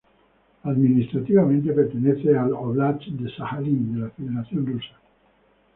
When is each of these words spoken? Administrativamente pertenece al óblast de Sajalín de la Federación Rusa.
Administrativamente 0.63 1.71
pertenece 1.73 2.35
al 2.35 2.53
óblast 2.53 3.03
de 3.05 3.29
Sajalín 3.35 3.93
de 3.93 3.99
la 3.99 4.09
Federación 4.09 4.65
Rusa. 4.65 4.97